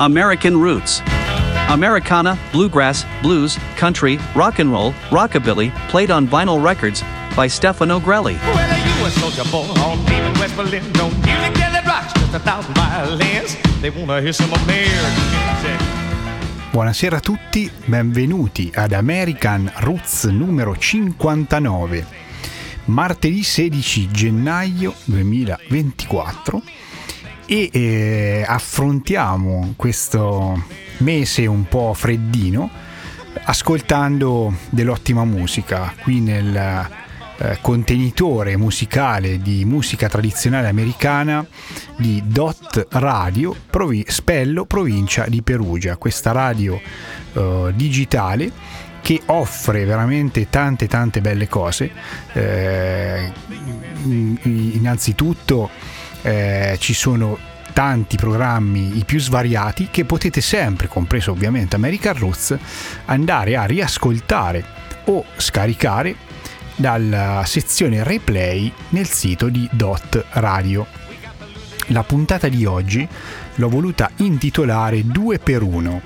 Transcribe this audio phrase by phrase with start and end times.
[0.00, 1.02] American Roots.
[1.68, 7.02] Americana, bluegrass, blues, country, rock and roll, rockabilly, played on vinyl records
[7.34, 8.38] by Stefano Grelli.
[8.54, 10.84] Well, you a soldier boy on in West Berlin.
[10.92, 13.56] Don't music that rocks just a thousand violins.
[13.80, 15.86] They wanna hear some American music.
[16.70, 22.06] Buonasera a tutti, benvenuti ad American Roots numero 59,
[22.84, 26.77] martedì 16 gennaio 2024
[27.50, 30.62] e eh, affrontiamo questo
[30.98, 32.68] mese un po' freddino
[33.44, 35.94] ascoltando dell'ottima musica.
[36.02, 36.86] Qui nel
[37.38, 41.46] eh, contenitore musicale di musica tradizionale americana
[41.96, 45.96] di Dot Radio Provi- Spello provincia di Perugia.
[45.96, 46.78] Questa radio
[47.32, 48.52] eh, digitale
[49.00, 51.90] che offre veramente tante tante belle cose.
[52.34, 53.32] Eh,
[54.04, 55.70] innanzitutto
[56.22, 57.38] eh, ci sono
[57.72, 62.56] tanti programmi i più svariati che potete sempre, compreso ovviamente American Roots,
[63.06, 64.64] andare a riascoltare
[65.04, 66.14] o scaricare
[66.76, 70.86] dalla sezione replay nel sito di Dot Radio.
[71.88, 73.06] La puntata di oggi
[73.54, 76.02] l'ho voluta intitolare 2 per 1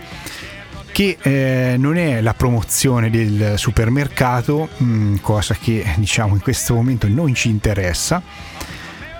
[0.92, 6.74] che eh, non è la promozione del supermercato, mh, mm, cosa che diciamo in questo
[6.74, 8.22] momento non ci interessa,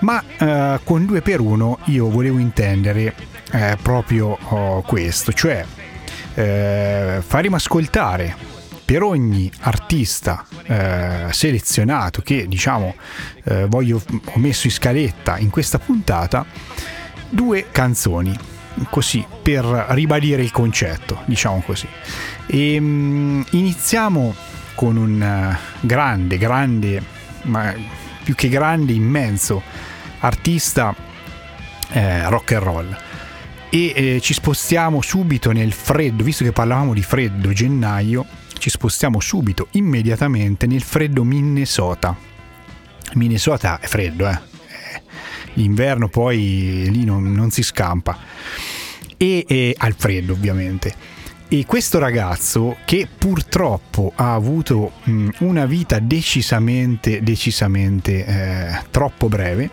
[0.03, 3.15] ma eh, con 2 per 1 io volevo intendere
[3.51, 5.65] eh, proprio oh, questo, cioè
[6.35, 8.35] eh, faremo ascoltare
[8.83, 12.95] per ogni artista eh, selezionato che diciamo
[13.45, 16.45] eh, voglio, ho messo in scaletta in questa puntata
[17.29, 18.37] due canzoni
[18.89, 21.87] così per ribadire il concetto diciamo così.
[22.47, 24.35] E mh, mm, iniziamo
[24.75, 27.01] con un uh, grande grande
[27.43, 27.73] ma
[28.23, 29.61] più che grande immenso
[30.23, 30.95] artista
[31.91, 32.97] eh, rock and roll
[33.73, 38.23] e eh, ci spostiamo subito nel freddo, visto che parlavamo di freddo gennaio,
[38.59, 42.15] ci spostiamo subito, immediatamente nel freddo Minnesota.
[43.13, 44.39] Minnesota è freddo, eh.
[45.55, 48.15] L'inverno poi lì non, non si scampa.
[49.17, 50.93] E, e al freddo ovviamente.
[51.47, 59.69] E questo ragazzo che purtroppo ha avuto mh, una vita decisamente, decisamente eh, troppo breve,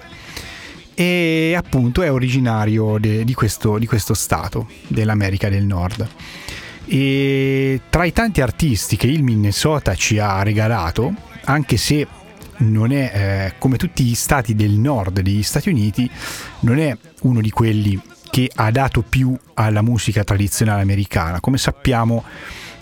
[1.00, 6.06] e appunto è originario de, di, questo, di questo stato dell'America del Nord.
[6.84, 12.06] E tra i tanti artisti che il Minnesota ci ha regalato, anche se
[12.58, 16.10] non è eh, come tutti gli stati del nord degli Stati Uniti,
[16.60, 17.98] non è uno di quelli
[18.30, 21.40] che ha dato più alla musica tradizionale americana.
[21.40, 22.24] Come sappiamo,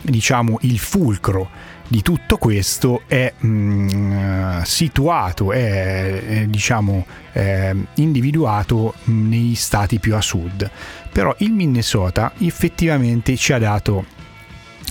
[0.03, 1.49] diciamo, il fulcro
[1.89, 9.99] di tutto questo è mh, mm, situato, è, è diciamo è individuato mh, negli stati
[9.99, 10.71] più a sud.
[11.11, 14.05] Però il Minnesota effettivamente ci ha dato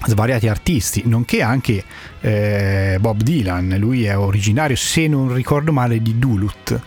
[0.06, 1.84] svariati artisti, nonché anche
[2.22, 6.80] eh, Bob Dylan, lui è originario, se non ricordo male, di Duluth,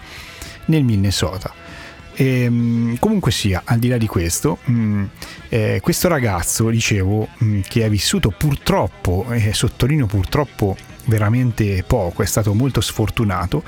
[0.66, 1.59] nel Minnesota.
[2.20, 5.04] E, ehm, comunque sia, al di là di questo, mh, mm,
[5.48, 10.76] eh, questo ragazzo, dicevo, mh, mm, che ha vissuto purtroppo, eh, sottolineo purtroppo
[11.06, 13.64] veramente poco, è stato molto sfortunato,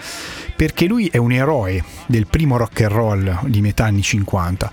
[0.55, 4.71] perché lui è un eroe del primo rock and roll di metà anni 50.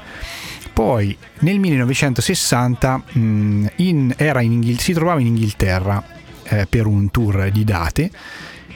[0.74, 6.04] Poi nel 1960 mh, mm, in, in si trovava in Inghilterra
[6.44, 8.12] eh, per un tour di date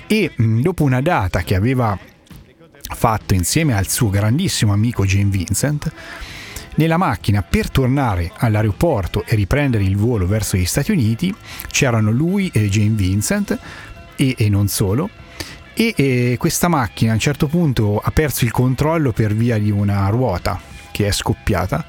[0.07, 1.97] e dopo una data che aveva
[2.93, 5.91] fatto insieme al suo grandissimo amico Jane Vincent,
[6.75, 11.33] nella macchina per tornare all'aeroporto e riprendere il volo verso gli Stati Uniti
[11.69, 13.57] c'erano lui e Jane Vincent
[14.15, 15.09] e, e non solo
[15.73, 19.71] e, e, questa macchina a un certo punto ha perso il controllo per via di
[19.71, 20.59] una ruota
[20.91, 21.85] che è scoppiata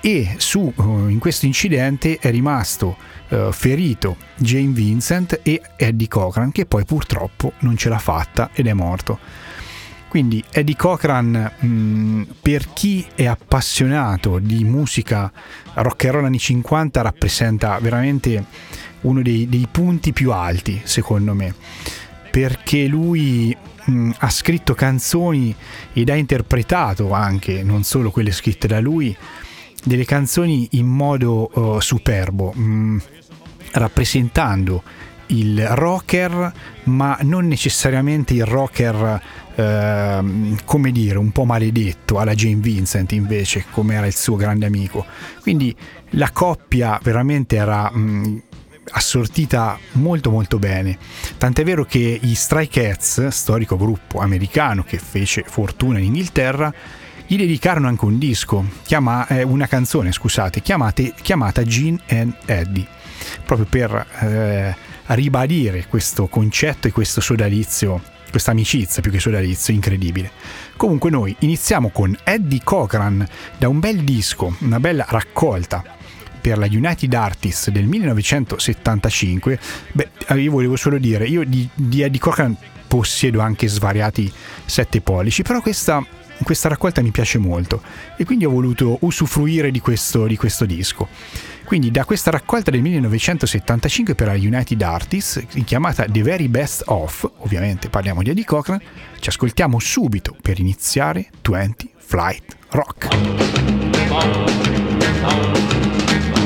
[0.00, 2.96] e su, eh, in questo incidente è rimasto
[3.28, 8.68] uh, ferito Jane Vincent e Eddie Cochran che poi purtroppo non ce l'ha fatta ed
[8.68, 9.18] è morto.
[10.16, 15.30] Quindi Eddie Cochran, mh, mm, per chi è appassionato di musica
[15.74, 18.42] rock and roll anni 50, rappresenta veramente
[19.02, 21.54] uno dei, dei punti più alti, secondo me,
[22.30, 23.54] perché lui
[23.84, 25.54] mh, mm, ha scritto canzoni
[25.92, 29.14] ed ha interpretato anche, non solo quelle scritte da lui,
[29.84, 32.98] delle canzoni in modo uh, superbo, mh, mm,
[33.72, 34.82] rappresentando
[35.26, 36.52] il rocker,
[36.84, 39.20] ma non necessariamente il rocker
[39.58, 44.66] Ehm, come dire, un po' maledetto alla Jane Vincent invece, come era il suo grande
[44.66, 45.04] amico.
[45.40, 45.74] Quindi
[46.10, 48.42] la coppia veramente era mh,
[48.90, 50.98] assortita molto molto bene.
[51.38, 56.72] Tant'è vero che gli Stray Cats, storico gruppo americano che fece fortuna in Inghilterra,
[57.26, 62.86] gli dedicarono anche un disco, chiama, eh, una canzone, scusate, chiamate, chiamata Gene and Eddie,
[63.44, 64.76] proprio per eh,
[65.06, 70.30] ribadire questo concetto e questo sodalizio, questa amicizia più che sodalizio incredibile.
[70.76, 73.26] Comunque noi iniziamo con Eddie Cochran
[73.58, 75.82] da un bel disco, una bella raccolta
[76.40, 79.58] per la United Artists del 1975.
[79.92, 82.56] Beh, io volevo solo dire, io di, di Eddie Cochran
[82.86, 84.32] possiedo anche svariati
[84.64, 86.04] sette pollici, però questa,
[86.42, 87.82] questa, raccolta mi piace molto
[88.16, 91.08] e quindi ho voluto usufruire di questo, di questo disco.
[91.64, 97.28] Quindi da questa raccolta del 1975 per la United Artists, chiamata The Very Best Of,
[97.38, 98.80] ovviamente parliamo di Eddie Cochran,
[99.18, 103.08] ci ascoltiamo subito per iniziare 20 Flight Rock.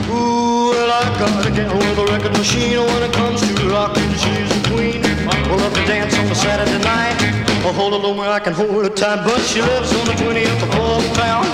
[0.08, 1.02] Ooh, well, I
[1.98, 2.00] a
[6.56, 7.50] record.
[7.62, 10.61] I'll hold alone where I can hold her tight, but she lives on the 20th
[10.73, 11.45] floor of town.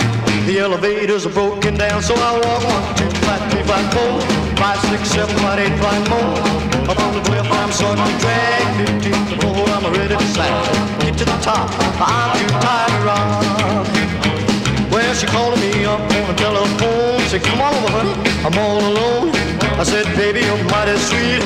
[0.47, 4.21] The elevators are broken down, so I walk one, two, five, three, five, four,
[4.55, 6.39] five, six, seven, five, eight, five more.
[6.87, 9.03] Up on the 12th, I'm starting to drag.
[9.03, 10.55] 15 to 4, I'm ready to slide.
[11.03, 11.67] Get to the top,
[11.99, 14.91] I'm too tired to run.
[14.91, 17.21] Well, she calling me up on the telephone.
[17.27, 18.15] Said, come on over, honey,
[18.47, 19.35] I'm all alone.
[19.75, 21.43] I said, baby, you're mighty sweet.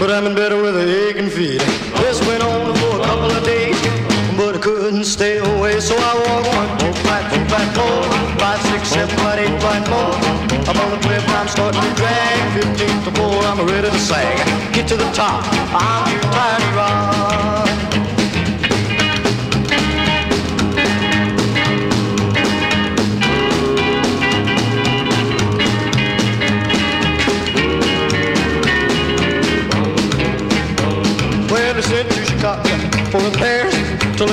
[0.00, 1.60] But I'm in bed with a aching feet.
[2.00, 3.59] This went on for a couple of days,
[4.60, 5.80] couldn't stay away.
[5.80, 10.14] So I walked one, four, five, four, five, four, five, six, seven, eight, five more.
[10.68, 12.76] I'm on the 12, I'm starting to drag.
[12.76, 14.36] 15 to 4, I'm ready to sag.
[14.74, 17.59] Get to the top, I'm tired to run.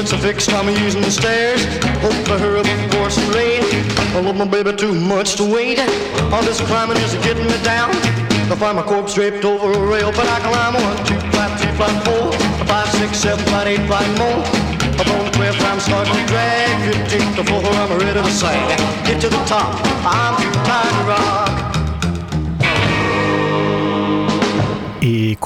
[0.07, 0.53] It's a fixed.
[0.53, 1.65] I'm using the stairs.
[1.99, 3.59] Hope I hurry before some rain.
[4.15, 5.79] I love my baby too much to wait.
[6.31, 7.91] All this climbing is getting me down.
[8.47, 11.75] I find my corpse draped over a rail, but I climb one, two, five, three,
[11.75, 12.31] five, four,
[12.65, 14.39] five, six, seven, five, eight, five more.
[14.95, 16.95] Up on 12th, I'm starting to drag.
[17.11, 18.79] 15 to 4, I'm ready to sag.
[19.05, 19.75] Get to the top,
[20.07, 21.56] I'm tired to rock.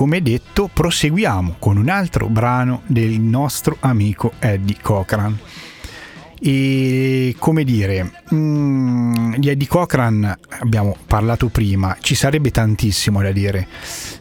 [0.02, 5.38] Come detto proseguiamo con un altro brano del nostro amico Eddie Cochran.
[6.40, 13.68] E come dire, mm, di Eddie Cochran abbiamo parlato prima, ci sarebbe tantissimo da dire.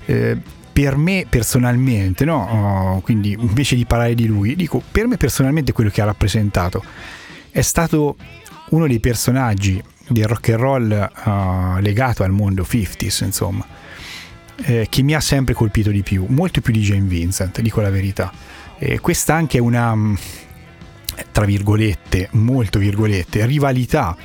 [0.05, 0.37] Eh,
[0.71, 2.97] per me personalmente, no?
[2.97, 6.85] Oh, quindi invece di parlare di lui, dico per me personalmente quello che ha rappresentato
[7.51, 8.17] è stato
[8.69, 13.67] uno dei personaggi del rock and roll uh, legato al mondo 50s, insomma
[14.63, 17.91] eh, che mi ha sempre colpito di più, molto più di Jane Vincent, dico la
[17.91, 18.33] verità.
[18.79, 20.15] Eh, questa anche è una, mm,
[21.33, 24.17] tra virgolette, molto virgolette, rivalità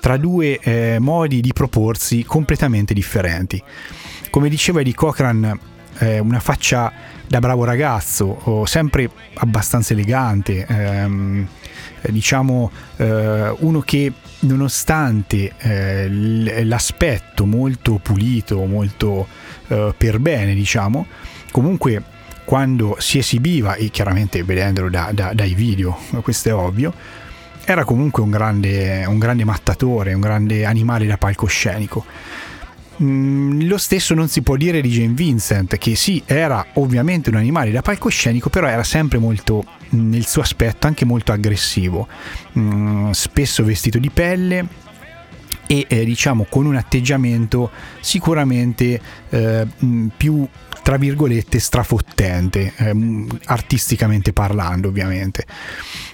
[0.00, 3.62] tra due eh, modi di proporsi completamente differenti.
[4.30, 5.58] Come diceva Eddie Cochran,
[5.98, 6.92] eh, una faccia
[7.26, 11.46] da bravo ragazzo, sempre abbastanza elegante, ehm,
[12.10, 16.08] diciamo eh, uno che nonostante eh,
[16.64, 19.26] l'aspetto molto pulito, molto
[19.72, 21.06] eh, per bene, diciamo,
[21.50, 22.02] comunque
[22.44, 26.92] quando si esibiva, e chiaramente vedendolo da, da, dai video, questo è ovvio,
[27.64, 32.04] era comunque un grande, un grande mattatore, un grande animale da palcoscenico.
[33.02, 37.36] Mm, lo stesso non si può dire di Jane Vincent, che sì, era ovviamente un
[37.36, 42.06] animale da palcoscenico, però era sempre molto, nel suo aspetto, anche molto aggressivo,
[42.58, 44.66] mm, spesso vestito di pelle,
[45.72, 49.00] e eh, diciamo con un atteggiamento sicuramente
[49.30, 49.66] eh,
[50.14, 50.46] più
[50.82, 55.46] tra virgolette strafottente eh, artisticamente parlando ovviamente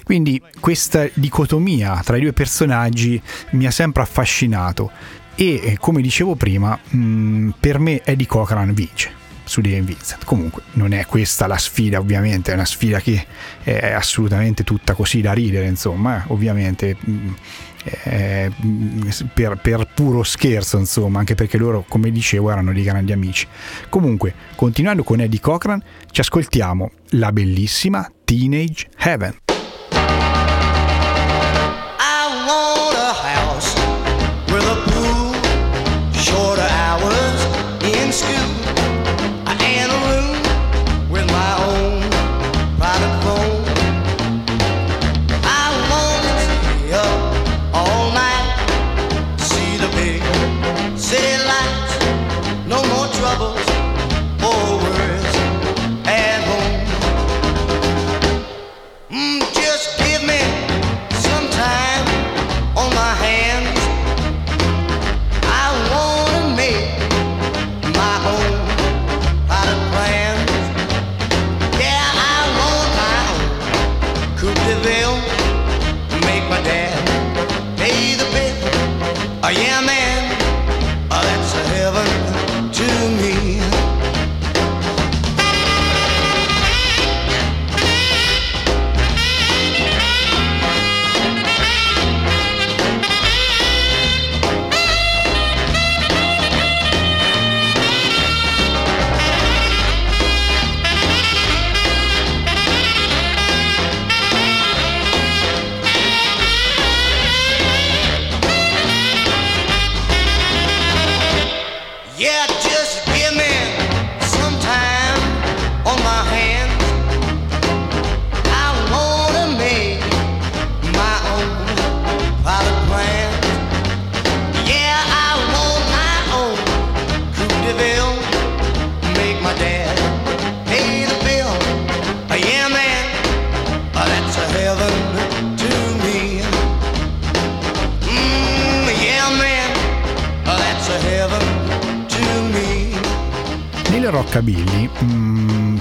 [0.05, 4.93] quindi questa dicotomia tra i due personaggi mi ha sempre affascinato
[5.35, 9.17] e eh, come dicevo prima mh, per me Eddie Cochran vince
[9.49, 10.25] su Dylan Vincent.
[10.25, 13.27] Comunque non è questa la sfida, ovviamente, è una sfida che
[13.63, 16.97] è assolutamente tutta così da ridere, insomma, eh, ovviamente
[18.05, 18.51] eh,
[19.33, 23.47] per, per, puro scherzo, insomma, anche perché loro, come dicevo, erano dei grandi amici.
[23.89, 29.48] Comunque, continuando con Eddie Cochran, ci ascoltiamo la bellissima Teenage Heaven.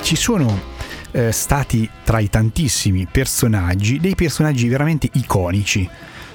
[0.08, 0.58] Ci sono
[1.12, 5.86] eh, stati tra i tantissimi personaggi dei personaggi veramente iconici,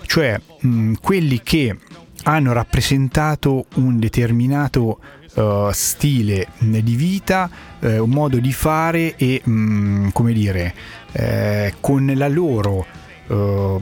[0.05, 1.79] cioè mm, quelli che
[2.25, 5.01] hanno rappresentato un determinato
[5.35, 7.49] eh, stile di vita,
[7.81, 10.75] eh, un modo di fare e, mm, come dire,
[11.13, 12.85] eh, con la loro
[13.27, 13.77] mh,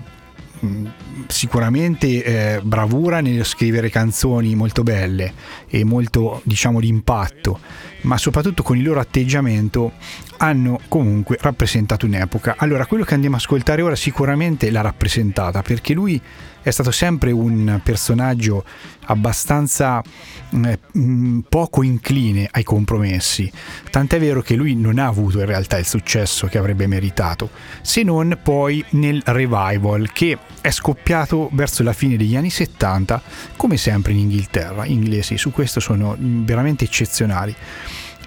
[1.26, 5.32] sicuramente eh, bravura nello scrivere canzoni molto belle
[5.68, 7.58] e molto diciamo di impatto
[8.02, 9.92] ma soprattutto con il loro atteggiamento
[10.38, 12.54] hanno comunque rappresentato un'epoca.
[12.58, 16.20] Allora quello che andiamo a ascoltare ora sicuramente l'ha rappresentata perché lui
[16.62, 18.64] è stato sempre un personaggio
[19.06, 20.02] abbastanza
[20.50, 23.50] eh, mh, poco incline ai compromessi.
[23.90, 27.50] Tant'è vero che lui non ha avuto in realtà il successo che avrebbe meritato
[27.80, 33.22] se non poi nel revival che è scoppiato verso la fine degli anni 70
[33.56, 34.86] come sempre in Inghilterra.
[34.86, 37.54] Gli inglesi su questo sono mh, veramente eccezionali.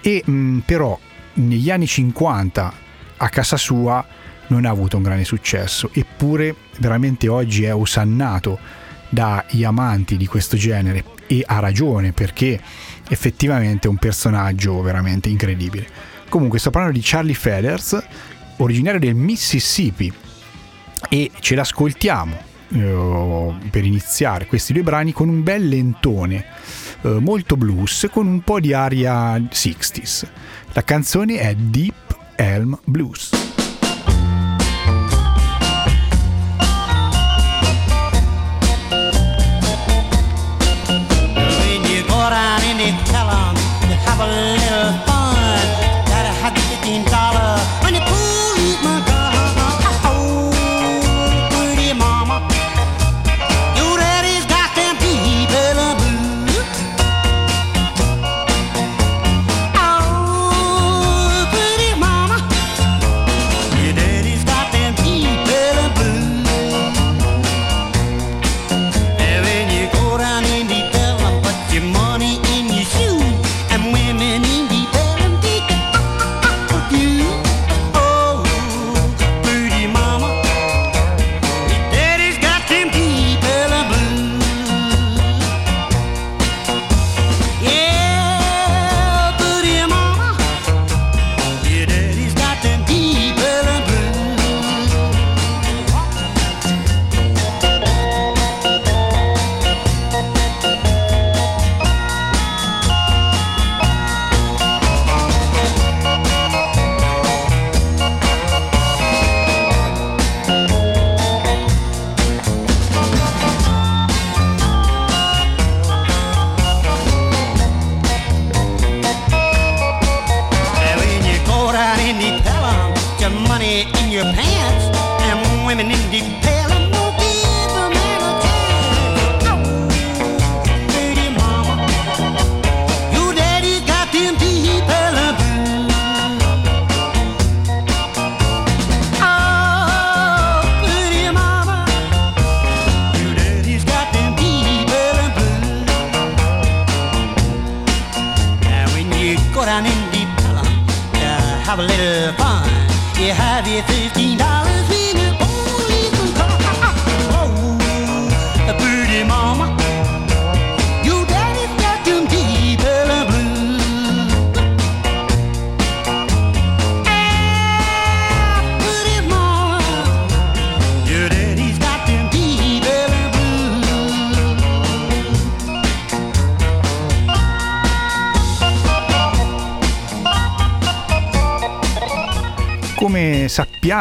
[0.01, 0.97] E mh, però
[1.35, 2.73] negli anni 50
[3.17, 4.05] a casa sua
[4.47, 8.59] non ha avuto un grande successo eppure veramente oggi è osannato
[9.09, 12.59] dagli amanti di questo genere e ha ragione perché
[13.09, 15.87] effettivamente è un personaggio veramente incredibile.
[16.29, 18.03] Comunque sto parlando di Charlie Feathers
[18.57, 20.11] originario del Mississippi
[21.09, 26.45] e ce l'ascoltiamo eh, per iniziare questi due brani con un bel lentone
[27.01, 30.27] eh, molto blues con un po' di aria 60s
[30.73, 33.52] la canzone è Deep Elm Blues
[42.23, 45.12] When you go down in the town, you have a little fun.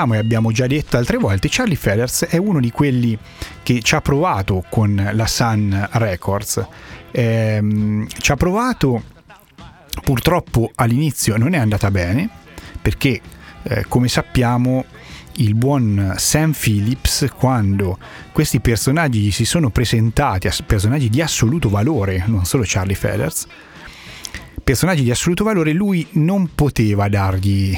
[0.02, 3.16] Sappiamo e abbiamo già detto altre volte, Charlie Feathers è uno di quelli
[3.62, 6.64] che ci ha provato con la Sun Records.
[7.12, 9.02] Ehm, ci ha provato,
[10.02, 12.28] purtroppo all'inizio non è andata bene,
[12.80, 13.20] perché
[13.62, 14.84] eh, come sappiamo
[15.36, 17.98] il buon Sam Phillips, quando
[18.32, 23.46] questi personaggi si sono presentati, personaggi di assoluto valore, non solo Charlie Feathers,
[24.62, 27.76] personaggi di assoluto valore, lui non poteva dargli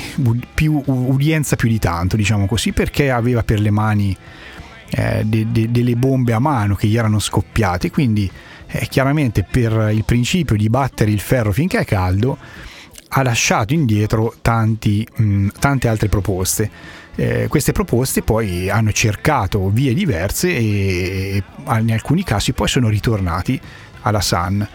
[0.55, 4.17] più, udienza più di tanto, diciamo così, perché aveva per le mani
[4.91, 8.31] eh, de- de- delle bombe a mano che gli erano scoppiate, quindi
[8.67, 12.39] eh, chiaramente per il principio di battere il ferro finché è caldo
[13.17, 16.71] ha lasciato indietro tanti, mh, tante altre proposte.
[17.15, 22.89] Eh, queste proposte poi hanno cercato vie diverse e, e in alcuni casi poi sono
[22.89, 23.61] ritornati
[24.03, 24.69] alla Sun.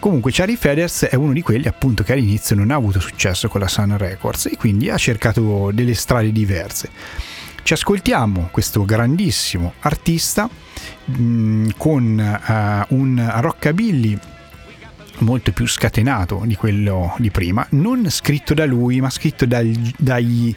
[0.00, 3.60] Comunque Charlie Feders è uno di quelli appunto che all'inizio non ha avuto successo con
[3.60, 6.90] la Sun Records e quindi ha cercato delle strade diverse.
[7.64, 10.48] Ci ascoltiamo questo grandissimo artista
[11.04, 14.18] mh, con uh, un rockabilly
[15.18, 20.54] molto più scatenato di quello di prima, non scritto da lui ma scritto dai, dai,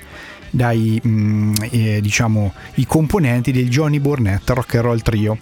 [0.52, 5.38] dai mh, eh, diciamo, i componenti del Johnny Burnett Rock and Roll Trio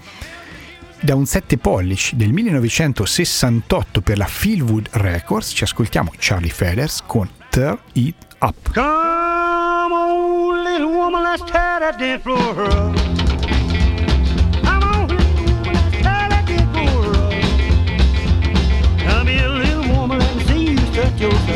[1.01, 7.29] da un 7 pollici del 1968 per la Philwood Records ci ascoltiamo Charlie Feathers con
[7.49, 12.95] Turn It Up Come on, little woman, let's tear that dance floor up.
[14.63, 17.33] Come on, little woman, let's tear that dance floor up.
[19.07, 21.48] Come here, little woman, let me see you stretch yourself.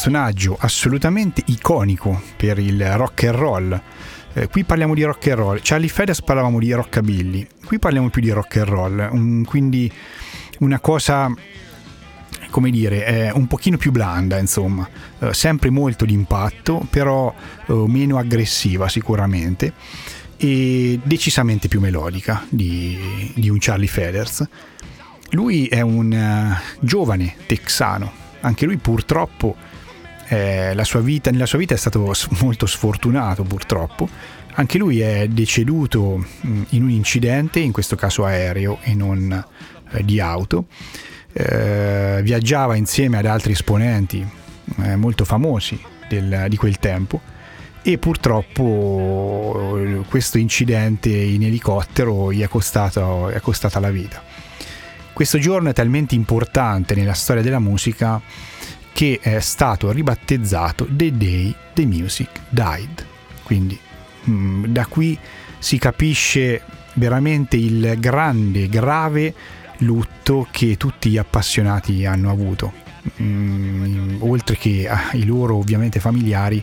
[0.00, 3.82] Personaggio assolutamente iconico per il rock and roll.
[4.32, 5.60] Eh, qui parliamo di rock and roll.
[5.62, 7.46] Charlie Fedez parlavamo di rockabilly.
[7.66, 9.08] Qui parliamo più di rock and roll.
[9.12, 9.92] un- quindi
[10.60, 11.30] una cosa,
[12.48, 14.88] come dire, eh, un pochino più blanda, insomma.
[15.18, 17.34] Eh, sempre molto d'impatto, però
[17.66, 19.74] eh, meno aggressiva sicuramente.
[20.38, 24.48] E decisamente più melodica di, di un Charlie Feders.
[25.32, 28.10] Lui è un eh, giovane texano,
[28.40, 29.68] anche lui purtroppo
[30.30, 34.08] eh, sua vita, nella sua vita è stato molto sfortunato purtroppo,
[34.54, 36.24] anche lui è deceduto
[36.70, 39.44] in un incidente, in questo caso aereo e non
[39.92, 40.66] eh, di auto,
[41.32, 44.26] Eh, viaggiava insieme ad altri esponenti
[44.82, 47.20] eh, molto famosi del- di quel tempo.
[47.84, 54.20] E purtroppo eh, questo incidente in elicottero gli è costato, è costata la vita.
[55.12, 58.20] Questo giorno è talmente importante nella storia della musica
[59.00, 63.06] che è stato ribattezzato The Day the Music Died.
[63.44, 63.78] Quindi
[64.28, 65.18] mm, da qui
[65.58, 66.60] si capisce
[66.96, 69.32] veramente il grande, grave
[69.78, 72.74] lutto che tutti gli appassionati hanno avuto.
[73.22, 76.62] Mm, oltre che ai loro ovviamente familiari,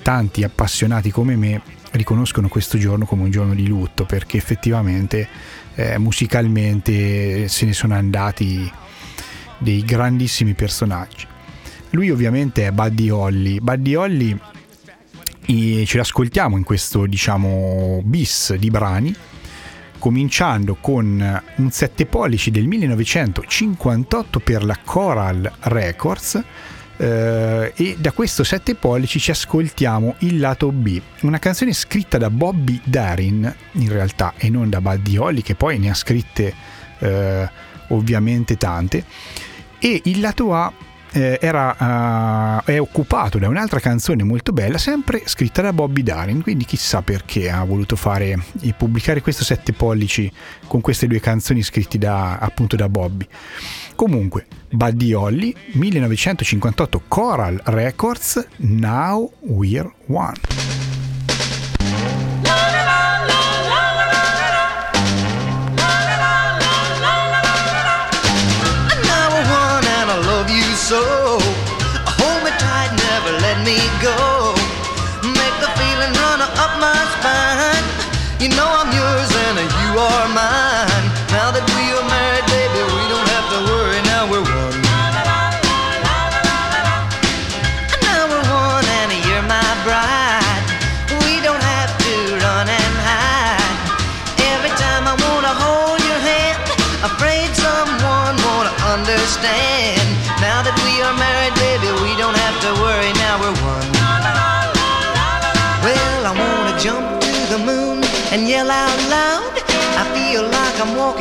[0.00, 5.28] tanti appassionati come me riconoscono questo giorno come un giorno di lutto perché effettivamente
[5.74, 8.72] eh, musicalmente se ne sono andati
[9.58, 11.36] dei grandissimi personaggi.
[11.90, 13.60] Lui ovviamente è Buddy Holly.
[13.60, 14.38] Buddy Holly
[15.46, 19.14] ce l'ascoltiamo in questo diciamo bis di brani
[19.98, 26.42] cominciando con un 7 pollici del 1958 per la Coral Records
[26.98, 32.28] eh, e da questo 7 pollici ci ascoltiamo il lato B, una canzone scritta da
[32.28, 36.54] Bobby Darin in realtà e non da Buddy Holly che poi ne ha scritte
[36.98, 37.50] eh,
[37.88, 39.04] ovviamente tante
[39.78, 40.72] e il lato A
[41.12, 46.42] eh, era, uh, è occupato da un'altra canzone molto bella, sempre scritta da Bobby Darin,
[46.42, 50.30] quindi chissà perché ha voluto fare e pubblicare questo 7 pollici
[50.66, 53.26] con queste due canzoni scritte da, appunto da Bobby.
[53.94, 60.77] Comunque, Buddy Holly, 1958 Coral Records, Now We're One.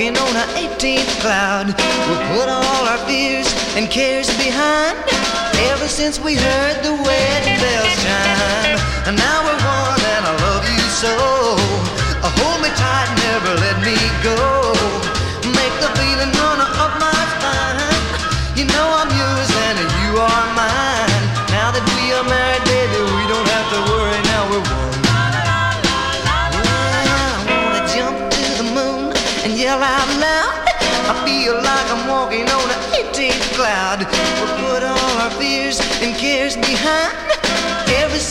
[0.07, 1.67] Walking on an 18th cloud.
[2.07, 4.95] We'll put all our fears and cares behind.
[5.67, 10.63] Ever since we heard the wedding bells chime, and now we're one and I love
[10.63, 11.11] you so.
[12.23, 14.71] Uh, Hold me tight, never let me go.
[15.51, 18.55] Make the feeling run up my spine.
[18.55, 19.56] You know I'm yours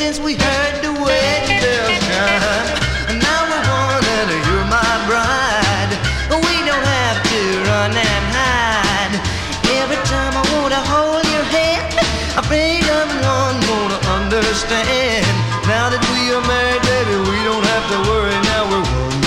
[0.06, 5.92] since we heard the wedding bells chime, now we're one and you're my bride.
[6.46, 9.14] We don't have to run and hide.
[9.82, 11.90] Every time I wanna hold your hand,
[12.38, 15.26] I pray someone gonna understand.
[15.66, 18.38] Now that we are married, baby, we don't have to worry.
[18.50, 19.20] Now we're one.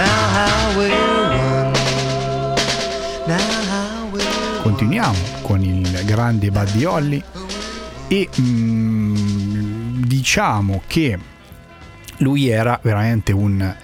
[0.00, 1.72] Now how we're one.
[3.28, 7.22] Now how we're Continuiamo con il grande Buddy Holly
[8.08, 11.18] e mm, diciamo che
[12.18, 13.76] lui era veramente un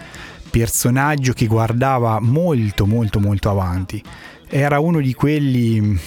[0.51, 4.03] personaggio che guardava molto molto molto avanti.
[4.49, 5.99] Era uno di quelli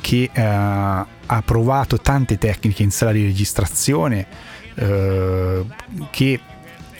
[0.00, 4.26] che eh, ha provato tante tecniche in sala di registrazione
[4.74, 5.64] eh,
[6.10, 6.40] che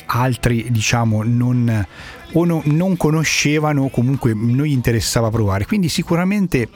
[0.06, 1.86] altri diciamo non
[2.32, 6.68] o no- non conoscevano o comunque non gli interessava provare quindi sicuramente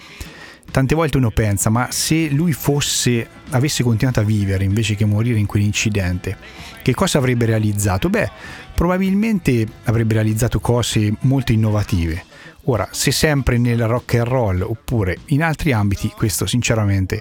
[0.71, 5.39] tante volte uno pensa ma se lui fosse avesse continuato a vivere invece che morire
[5.39, 6.37] in quell'incidente
[6.83, 8.09] che cosa avrebbe realizzato?
[8.09, 8.31] Beh
[8.75, 12.25] probabilmente avrebbe realizzato cose molto innovative.
[12.65, 17.21] Ora se sempre nel rock and roll oppure in altri ambiti questo sinceramente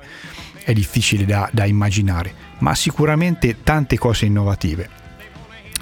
[0.64, 4.90] è difficile da, da immaginare ma sicuramente tante cose innovative.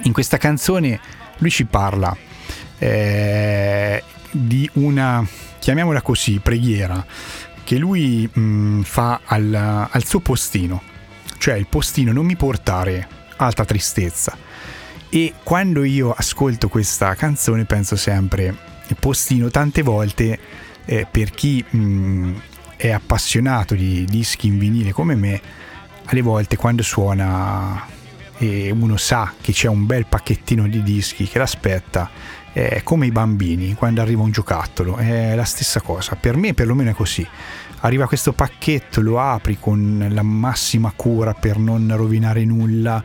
[0.02, 0.98] In questa canzone
[1.38, 2.16] lui ci parla
[2.78, 5.26] eh, di una,
[5.58, 7.04] chiamiamola così, preghiera
[7.68, 9.52] che lui mh, fa al,
[9.90, 10.80] al suo postino,
[11.36, 14.34] cioè il postino non mi portare alta tristezza.
[15.10, 20.38] E quando io ascolto questa canzone penso sempre, il postino tante volte
[20.86, 22.40] eh, per chi mh,
[22.74, 25.38] è appassionato di dischi in vinile come me,
[26.06, 27.84] alle volte quando suona
[28.38, 32.08] e uno sa che c'è un bel pacchettino di dischi che l'aspetta,
[32.66, 36.90] è come i bambini quando arriva un giocattolo, è la stessa cosa, per me perlomeno
[36.90, 37.26] è così.
[37.80, 43.02] Arriva questo pacchetto, lo apri con la massima cura per non rovinare nulla,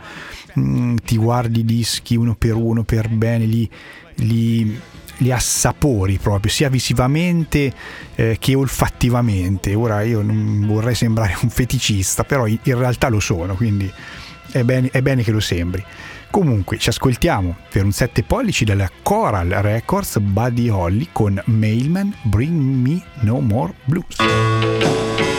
[0.60, 3.70] mm, ti guardi i dischi uno per uno per bene, li,
[4.16, 4.80] li,
[5.18, 7.72] li assapori proprio, sia visivamente
[8.16, 9.76] eh, che olfattivamente.
[9.76, 13.92] Ora io non vorrei sembrare un feticista, però in in realtà lo sono, quindi
[14.54, 15.84] è bene, è bene che lo sembri.
[16.30, 22.60] Comunque ci ascoltiamo per un 7 pollici dalla Coral Records Buddy Holly con Mailman Bring
[22.60, 25.33] Me No More Blues.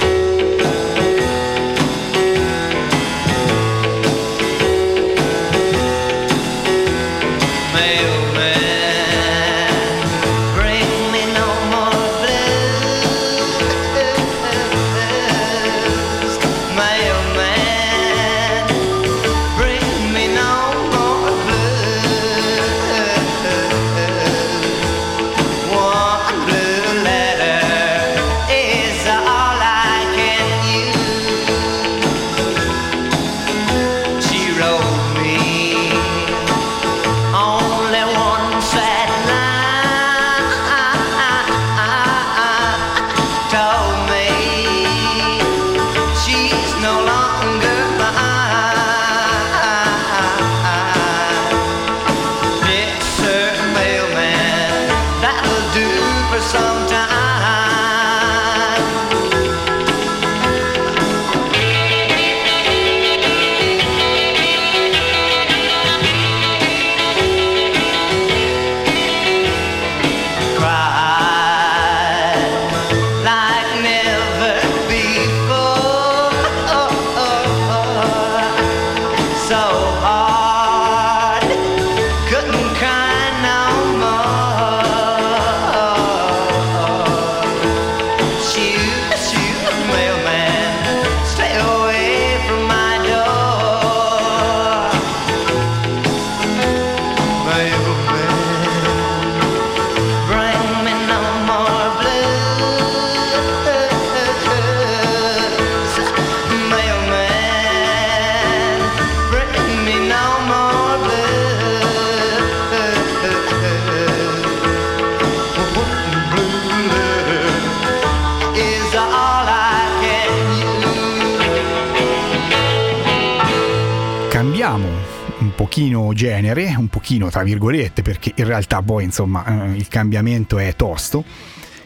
[125.84, 130.74] Pochino genere, un pochino tra virgolette, perché in realtà poi insomma eh, il cambiamento è
[130.74, 131.24] tosto,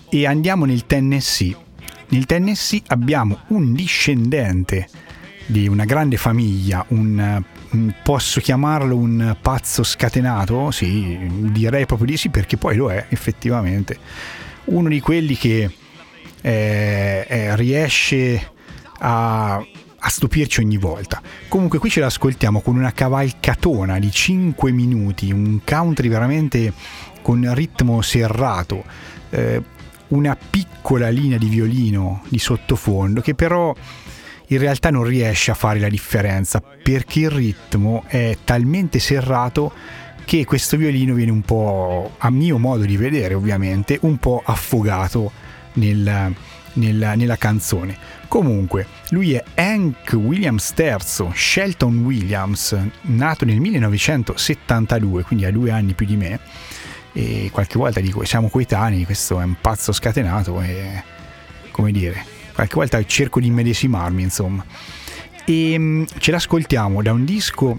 [0.08, 1.56] e andiamo nel Tennessee.
[2.10, 4.88] Nel Tennessee abbiamo un discendente
[5.46, 7.42] di una grande famiglia, un,
[8.02, 10.70] posso chiamarlo un pazzo scatenato?
[10.70, 11.18] Sì,
[11.50, 13.98] direi proprio di sì, perché poi lo è effettivamente.
[14.66, 15.70] Uno di quelli che
[16.40, 18.52] eh, eh, riesce
[19.00, 19.62] a,
[20.00, 21.20] a stupirci ogni volta.
[21.48, 26.72] Comunque qui ce l'ascoltiamo con una cavalcatona di 5 minuti, un country veramente
[27.22, 28.84] con ritmo serrato,
[29.30, 29.62] eh,
[30.08, 33.74] una piccola linea di violino di sottofondo che però
[34.50, 39.72] in realtà non riesce a fare la differenza perché il ritmo è talmente serrato
[40.24, 45.32] che questo violino viene un po', a mio modo di vedere ovviamente, un po' affogato
[45.74, 46.34] nel-
[46.74, 47.96] nella, nella canzone.
[48.28, 55.94] Comunque, lui è Hank Williams III, Shelton Williams, nato nel 1972, quindi ha due anni
[55.94, 56.38] più di me.
[57.14, 61.02] E qualche volta dico, siamo coetanei, questo è un pazzo scatenato e
[61.70, 64.64] come dire, qualche volta cerco di immedesimarmi, insomma.
[65.44, 67.78] E mm, ce l'ascoltiamo da un disco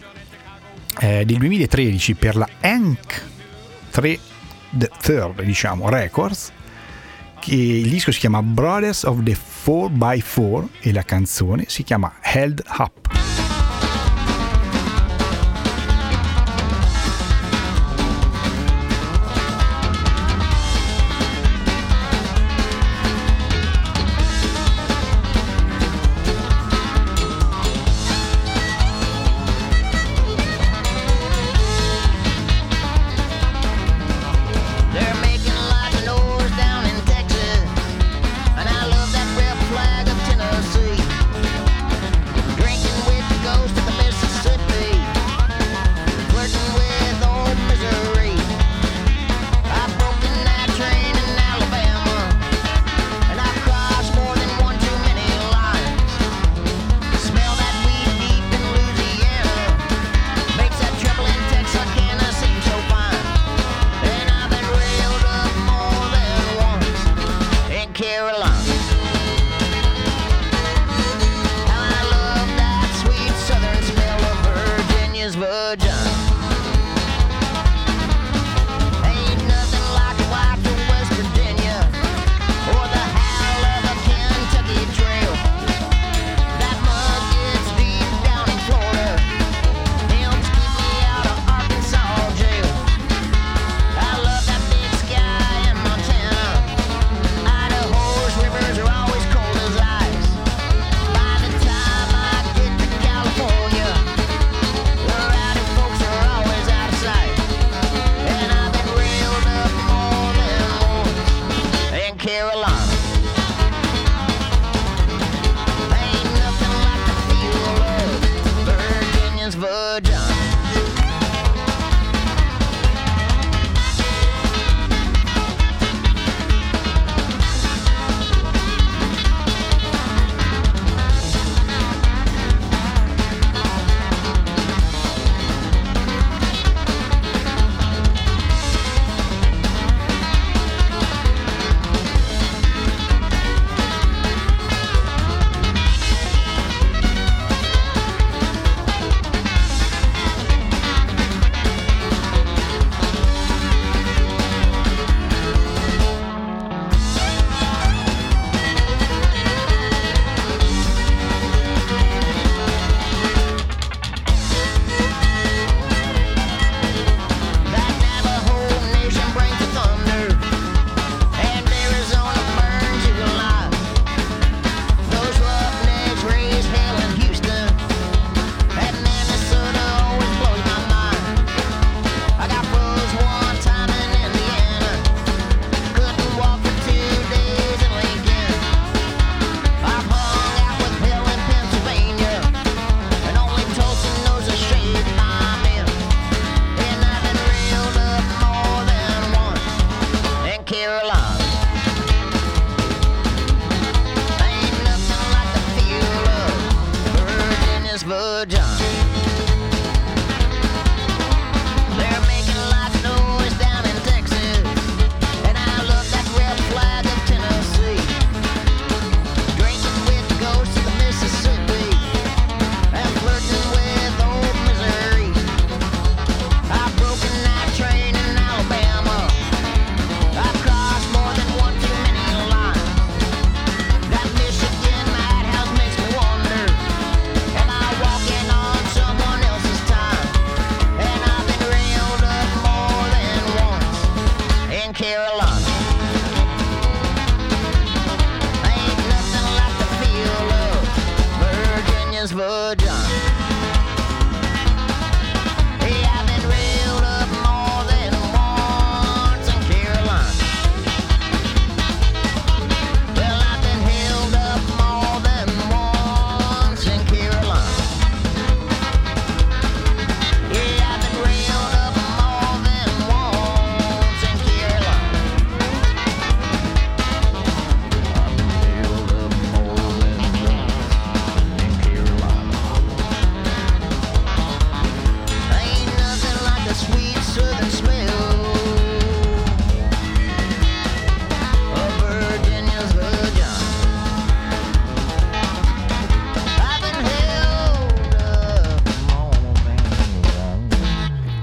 [1.00, 3.24] eh, del 2013 per la Hank
[3.92, 4.20] 3
[4.72, 6.54] The Third, diciamo, Records.
[7.40, 12.64] Che il disco si chiama Brothers of the 4x4 e la canzone si chiama Held
[12.78, 13.09] Up.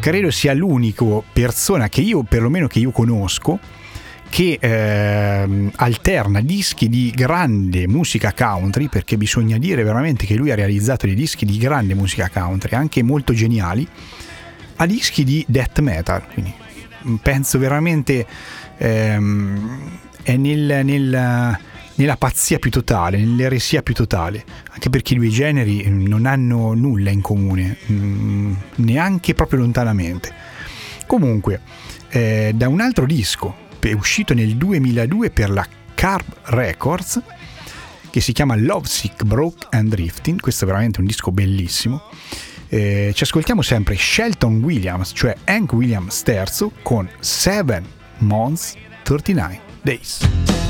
[0.06, 3.58] Credo sia l'unico persona che io, perlomeno che io conosco,
[4.28, 10.54] che ehm, alterna dischi di grande musica country, perché bisogna dire veramente che lui ha
[10.54, 13.84] realizzato dei dischi di grande musica country, anche molto geniali,
[14.76, 16.24] a dischi di death metal.
[16.32, 16.54] Quindi
[17.20, 18.24] penso veramente
[18.78, 21.58] ehm, è nel, nel-
[21.96, 26.74] nella pazzia più totale, nell'eresia più totale, anche perché i due generi mm, non hanno
[26.74, 30.32] nulla in comune, mm, neanche proprio lontanamente.
[31.06, 31.60] Comunque,
[32.08, 37.22] eh, da un altro disco uscito nel 2002 per la Carb Records
[38.10, 42.02] che si chiama Lovesick, Broke and Drifting, questo è veramente un disco bellissimo.
[42.68, 47.82] Eh, ci ascoltiamo sempre Shelton Williams, cioè Hank Williams III, con 7
[48.18, 50.65] Months 39 Days.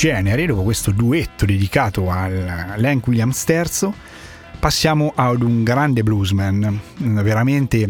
[0.00, 3.92] Genere, dopo questo duetto dedicato al Hank Williams III,
[4.58, 6.80] passiamo ad un grande bluesman.
[6.96, 7.86] Veramente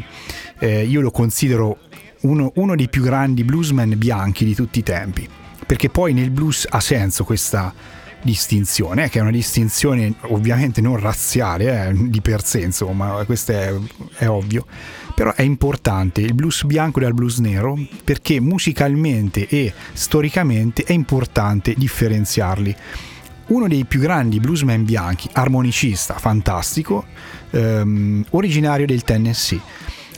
[0.58, 1.78] eh, io lo considero
[2.22, 5.28] uno, uno dei più grandi bluesman bianchi di tutti i tempi.
[5.64, 7.72] Perché poi nel blues ha senso questa
[8.23, 13.53] distinzione, eh, che è una distinzione ovviamente non razziale eh, di per sé, insomma, questo
[13.53, 13.75] è,
[14.16, 14.66] è ovvio.
[15.14, 21.75] Però è importante il blues bianco dal blues nero perché musicalmente e storicamente è importante
[21.77, 22.75] differenziarli.
[23.49, 27.05] Uno dei più grandi bluesman bianchi, armonicista, fantastico,
[27.51, 29.61] ehm, originario del Tennessee.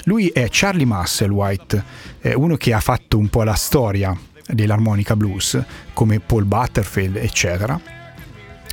[0.04, 1.82] Lui è Charlie Musselwhite,
[2.20, 5.62] eh, uno che ha fatto un po' la storia dell'armonica blues,
[5.92, 7.80] come Paul Butterfield, eccetera,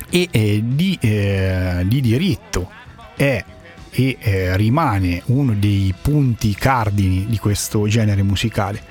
[0.08, 2.68] e eh, di, eh, di diritto
[3.16, 3.44] è
[3.92, 8.82] e eh, rimane uno dei punti cardini di questo genere musicale.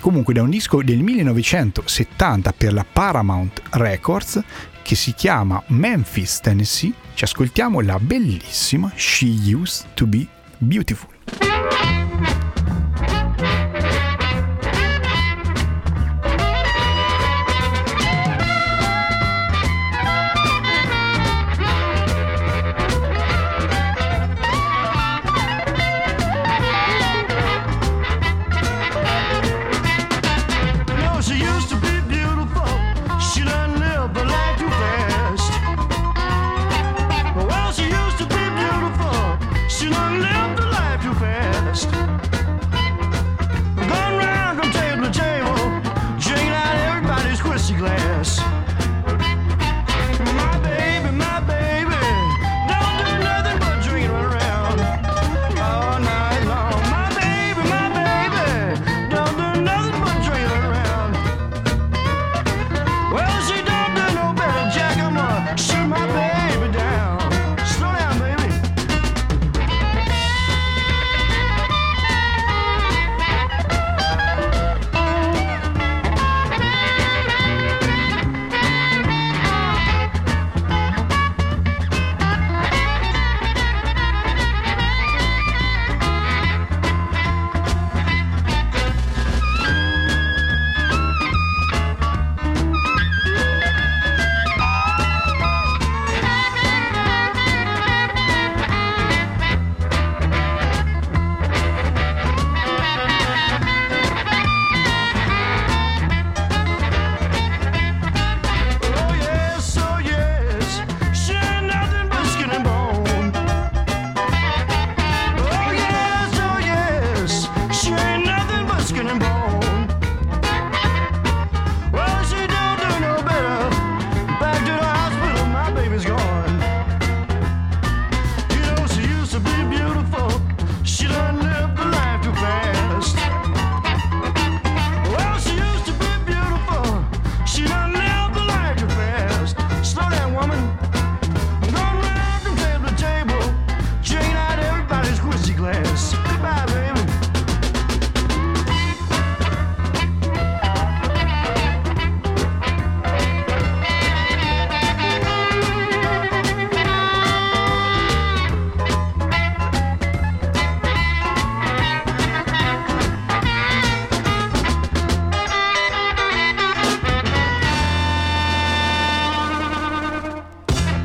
[0.00, 4.42] Comunque da un disco del 1970 per la Paramount Records
[4.82, 10.26] che si chiama Memphis, Tennessee, ci ascoltiamo la bellissima She Used to Be
[10.58, 12.11] Beautiful.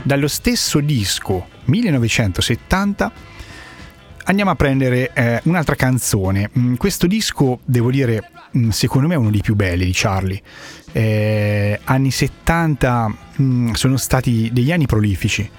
[0.08, 3.12] Dallo stesso disco 1970
[4.24, 6.50] andiamo a prendere eh, un'altra canzone.
[6.58, 10.42] Mm, questo disco, devo dire, mm, secondo me è uno dei più belli di Charlie.
[10.94, 15.52] Eh, anni 70 mm, sono stati degli anni prolifici,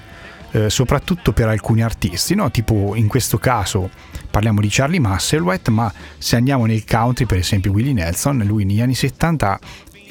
[0.53, 2.51] eh, soprattutto per alcuni artisti, no?
[2.51, 3.91] tipo in questo caso
[4.31, 8.81] parliamo di Charlie Musselwhite, ma se andiamo nel country, per esempio Willie Nelson, lui negli
[8.81, 9.61] anni 70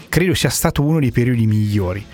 [0.10, 2.06] credo sia stato uno dei periodi migliori.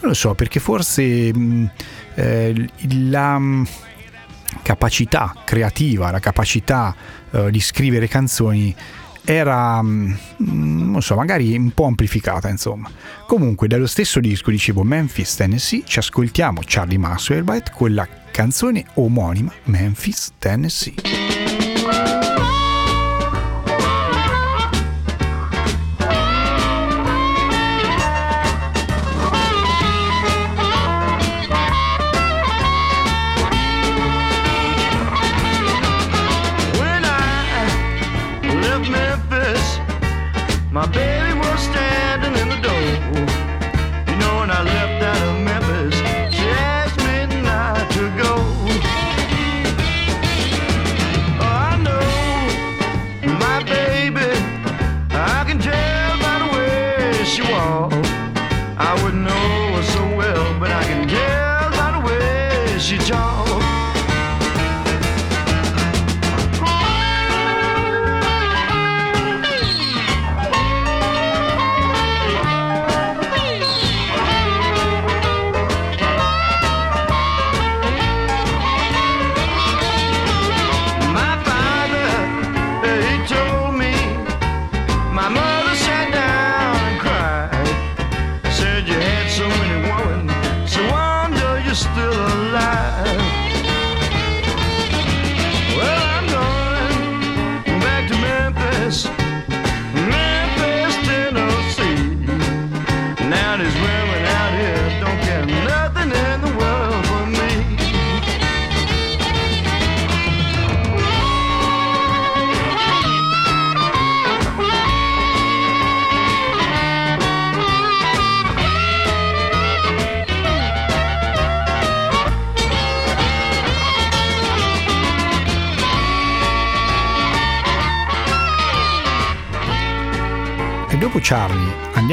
[0.00, 1.70] Non lo so, perché forse mh,
[2.14, 2.68] eh,
[3.08, 3.66] la mh,
[4.62, 6.94] capacità creativa, la capacità
[7.30, 8.74] eh, di scrivere canzoni
[9.24, 12.90] era, mh, non so, magari un po' amplificata, insomma.
[13.26, 19.52] Comunque, dallo stesso disco, dicevo Memphis, Tennessee, ci ascoltiamo Charlie Musselwhite con la canzone omonima
[19.64, 21.43] Memphis, Tennessee.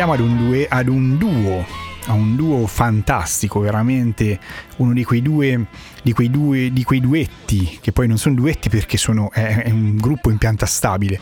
[0.01, 1.65] Andiamo ad un, due- ad un duo,
[2.05, 4.39] a un duo fantastico, veramente
[4.77, 5.67] uno di quei due,
[6.01, 9.69] di quei due, di quei duetti, che poi non sono duetti perché sono, è, è
[9.69, 11.19] un gruppo in pianta stabile,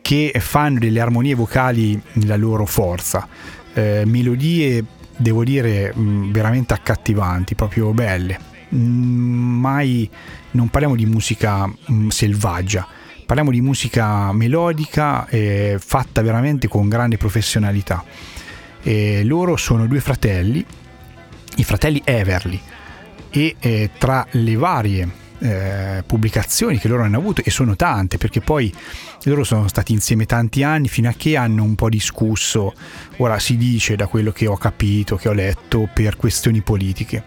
[0.00, 3.28] che fanno delle armonie vocali la loro forza.
[3.74, 4.82] Eh, melodie,
[5.16, 8.38] devo dire, mh, veramente accattivanti, proprio belle.
[8.74, 10.08] Mm, mai
[10.52, 12.86] non parliamo di musica mh, selvaggia,
[13.30, 18.04] parliamo di musica melodica eh, fatta veramente con grande professionalità.
[18.82, 20.66] E loro sono due fratelli,
[21.54, 22.60] i fratelli Everly,
[23.30, 25.08] e eh, tra le varie
[25.38, 28.74] eh, pubblicazioni che loro hanno avuto, e sono tante, perché poi
[29.22, 32.74] loro sono stati insieme tanti anni fino a che hanno un po' discusso,
[33.18, 37.22] ora si dice da quello che ho capito, che ho letto, per questioni politiche.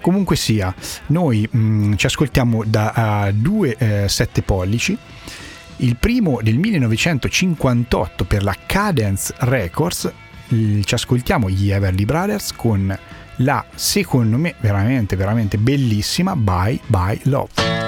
[0.00, 0.74] Comunque sia,
[1.06, 4.98] noi mh, ci ascoltiamo da uh, due eh, sette pollici.
[5.78, 10.10] Il primo del 1958 per la Cadence Records,
[10.48, 12.96] il- ci ascoltiamo gli Everly Brothers con
[13.38, 17.83] la, secondo me, veramente, veramente bellissima Bye Bye Love.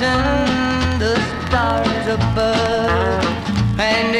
[0.00, 1.14] The
[1.46, 3.24] stars above.
[3.78, 4.14] And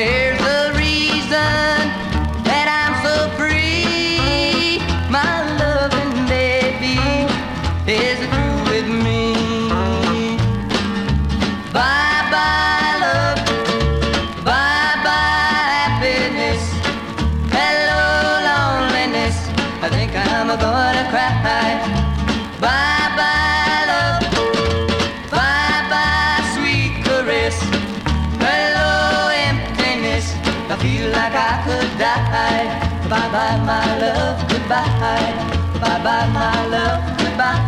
[34.71, 35.81] Goodbye.
[35.81, 37.01] Bye bye my love.
[37.17, 37.59] Goodbye.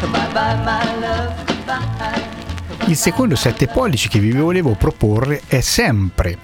[0.00, 1.34] Bye bye my love.
[1.44, 2.86] Goodbye.
[2.86, 6.38] Il secondo 7 pollici che vi volevo proporre è sempre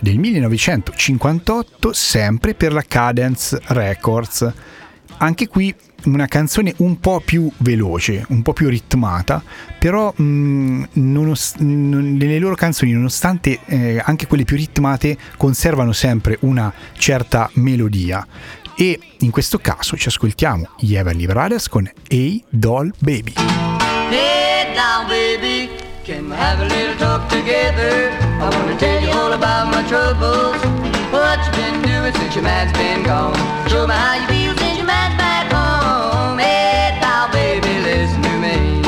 [0.00, 4.52] del 1958, sempre per la Cadence Records.
[5.18, 5.72] Anche qui
[6.06, 9.42] una canzone un po' più veloce, un po' più ritmata,
[9.78, 16.38] però mh, nonos- non- nelle loro canzoni, nonostante eh, anche quelle più ritmate, conservano sempre
[16.40, 18.26] una certa melodia.
[18.80, 23.34] E in questo caso ci ascoltiamo gli Everly Brothers con Hey Doll Baby.
[24.08, 25.68] Hey now, baby,
[26.02, 28.10] can we have a little talk together?
[28.40, 30.56] I wanna tell you all about my troubles.
[31.10, 33.36] What you been doing since your man's been gone?
[33.68, 36.38] Show me how you feel since your man's back home.
[36.38, 38.80] Hey now, baby, listen to me.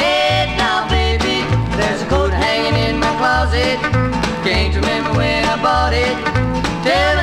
[0.00, 1.44] Hey now, baby,
[1.76, 3.76] there's a coat hanging in my closet.
[4.42, 6.16] Can't remember when I bought it.
[6.82, 7.21] Tell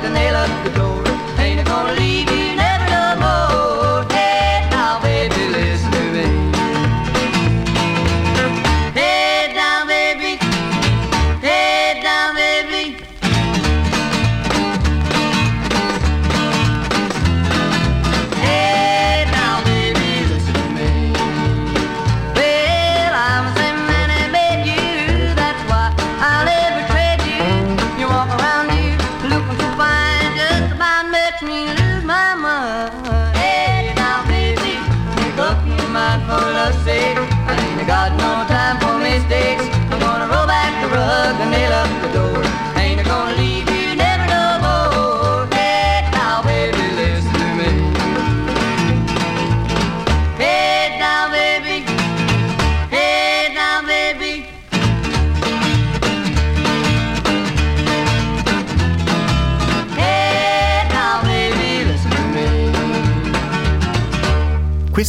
[0.00, 0.77] the rug and nail up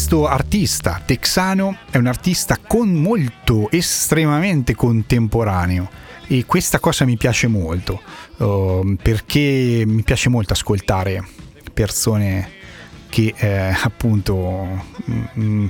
[0.09, 5.87] questo artista texano è un artista con molto estremamente contemporaneo
[6.25, 8.01] e questa cosa mi piace molto
[8.37, 11.23] uh, perché mi piace molto ascoltare
[11.71, 12.49] persone
[13.07, 15.67] che eh, appunto mm, mm,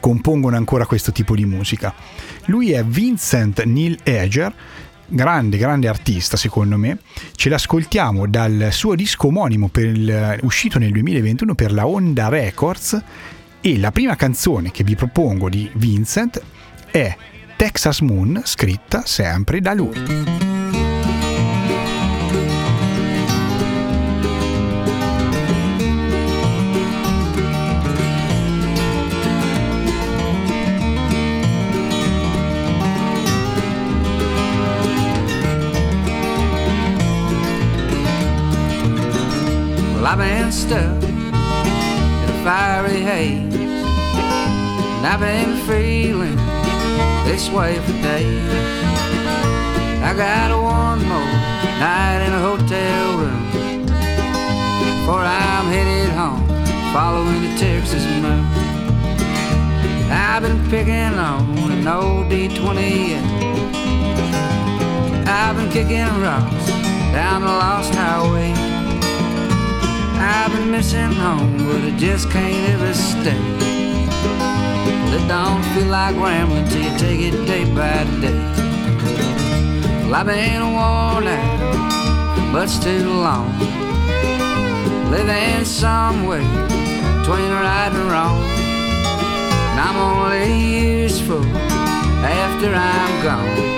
[0.00, 1.94] compongono ancora questo tipo di musica.
[2.46, 4.52] Lui è Vincent Neil Eger,
[5.06, 6.98] grande, grande artista secondo me.
[7.36, 13.00] Ce l'ascoltiamo dal suo disco omonimo per il- uscito nel 2021 per la Honda Records
[13.60, 16.40] e la prima canzone che vi propongo di Vincent
[16.90, 17.16] è
[17.56, 20.44] Texas Moon, scritta sempre da lui.
[40.08, 43.45] I've been stuck in a fiery haze,
[45.08, 46.34] I've been feeling
[47.24, 48.42] this way for days.
[50.02, 51.32] I got one more
[51.78, 53.46] night in a hotel room
[54.82, 56.44] before I'm headed home,
[56.92, 58.44] following the Texas moon.
[60.10, 63.16] I've been picking on an old D20
[65.28, 66.66] I've been kicking rocks
[67.12, 68.52] down the lost highway.
[70.18, 73.65] I've been missing home, but I just can't ever stay.
[75.14, 78.38] It don't feel like rambling till you take it day by day.
[80.04, 83.50] Well, I've been worn out, but too long.
[85.10, 86.42] Living somewhere
[87.20, 88.42] between right and wrong.
[89.70, 91.44] And I'm only useful
[92.24, 93.76] after I'm gone.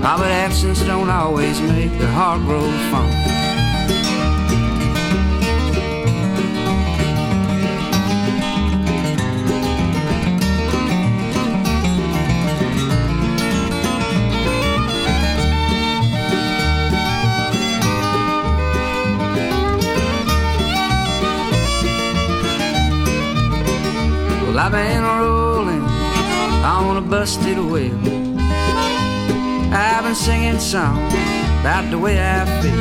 [0.00, 3.39] But absence don't always make the heart grow fond.
[24.62, 25.84] I've been rolling
[26.62, 27.96] on a busted wheel.
[29.72, 31.14] I've been singing songs
[31.60, 32.78] about the way I feel.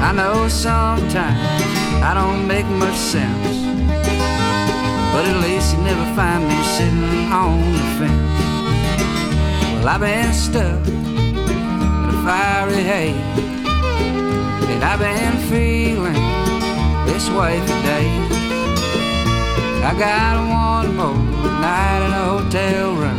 [0.00, 1.64] I know sometimes
[2.00, 3.56] I don't make much sense,
[5.12, 8.40] but at least you never find me sitting on the fence.
[9.74, 13.38] Well, I've been stuck in a fiery haze,
[14.70, 16.14] and I've been feeling
[17.04, 18.33] this way for days.
[19.86, 21.12] I got one more
[21.60, 23.18] night in a hotel room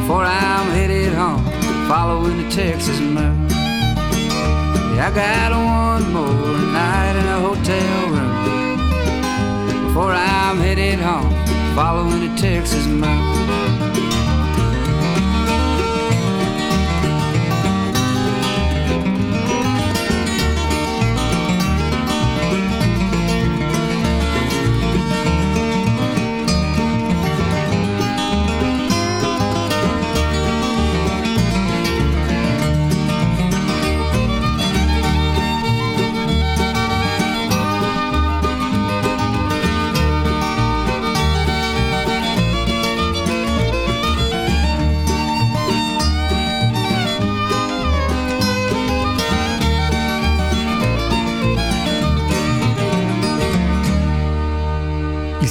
[0.00, 1.44] before I'm headed home,
[1.86, 3.48] following the Texas moon.
[4.96, 11.32] Yeah, I got one more night in a hotel room before I'm headed home,
[11.76, 14.15] following the Texas moon.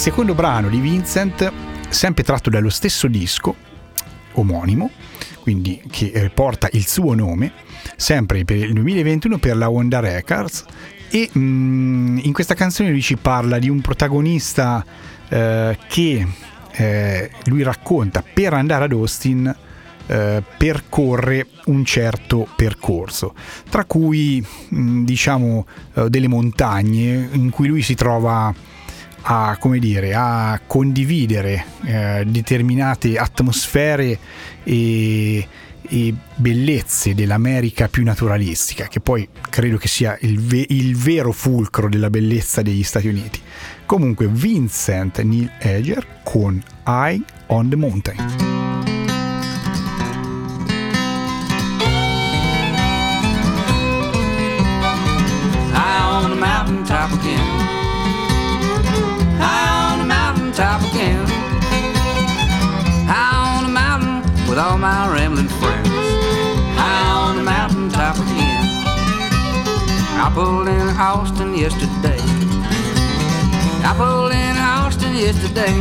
[0.05, 1.51] Secondo brano di Vincent,
[1.89, 3.55] sempre tratto dallo stesso disco
[4.33, 4.91] omonimo,
[5.41, 7.51] quindi che eh, porta il suo nome,
[7.95, 10.63] sempre per il 2021 per la Honda Records.
[11.09, 14.85] E mm, in questa canzone lui ci parla di un protagonista
[15.27, 16.27] eh, che
[16.73, 19.55] eh, lui racconta per andare ad Austin
[20.05, 23.33] eh, percorre un certo percorso,
[23.71, 28.53] tra cui mh, diciamo eh, delle montagne in cui lui si trova
[29.27, 34.19] a, come dire, a condividere eh, determinate atmosfere
[34.63, 35.47] e,
[35.81, 41.89] e bellezze dell'America più naturalistica, che poi credo che sia il, ve- il vero fulcro
[41.89, 43.41] della bellezza degli Stati Uniti.
[43.85, 48.54] Comunque Vincent Neil Eger con Eye on the Mountain.
[64.55, 65.89] With all my rambling friends.
[66.79, 68.63] High on the mountain top again.
[70.15, 72.21] I pulled in Austin yesterday.
[73.83, 75.75] I pulled in Austin yesterday.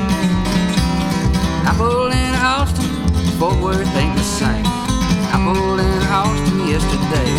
[1.70, 2.90] I pulled in Austin,
[3.38, 4.66] Fort Worth ain't the same.
[4.66, 7.30] I pulled in Austin yesterday.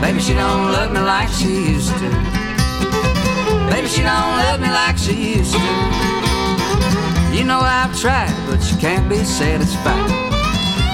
[0.00, 2.10] Baby, she don't love me like she used to.
[3.70, 6.27] Baby, she don't love me like she used to.
[7.38, 10.10] You know I've tried, but she can't be satisfied.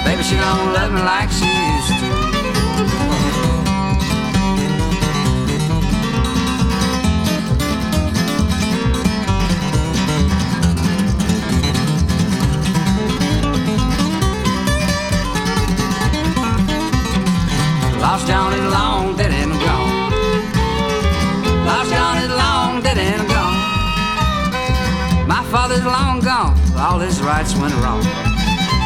[0.05, 2.35] Baby, she don't love me like she used to.
[17.99, 19.44] Lost John is long, dead
[26.95, 28.01] all his rights went wrong.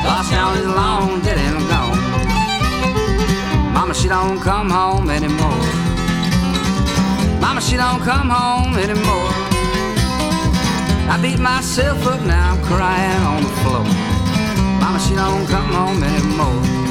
[0.04, 2.00] Lost John is long, dead and gone.
[3.72, 5.64] Mama, she don't come home anymore.
[7.40, 9.30] Mama, she don't come home anymore.
[11.14, 13.84] I beat myself up now, crying on the floor.
[14.82, 16.89] Mama, she don't come home anymore.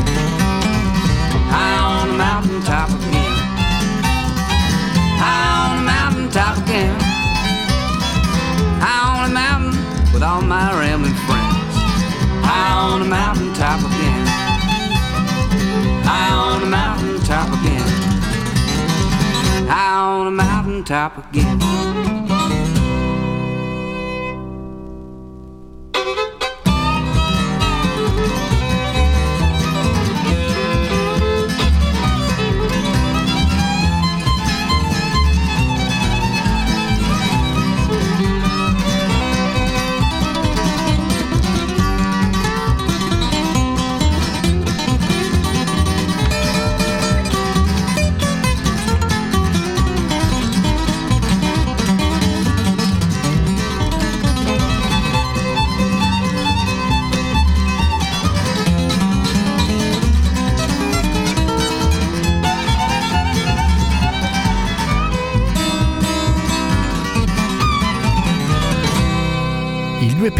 [20.88, 21.97] The mountain top again.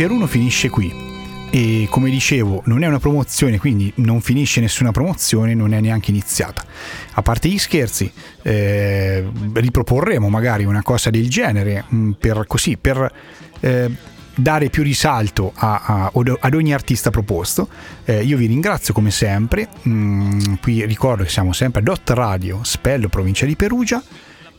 [0.09, 1.06] Per 1 finisce qui.
[1.50, 6.11] E come dicevo, non è una promozione, quindi non finisce nessuna promozione, non è neanche
[6.11, 6.64] iniziata.
[7.12, 8.11] A parte gli scherzi,
[8.42, 13.12] eh, riproporremo magari una cosa del genere mh, per, così, per
[13.61, 13.90] eh,
[14.34, 17.68] dare più risalto a- a- ad ogni artista proposto.
[18.04, 19.68] Eh, io vi ringrazio come sempre.
[19.86, 24.02] Mm, qui ricordo che siamo sempre a Dot Radio, Spello, provincia di Perugia.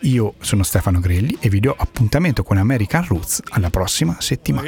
[0.03, 4.67] Io sono Stefano Grelli e vi do appuntamento con American Roots alla prossima settimana.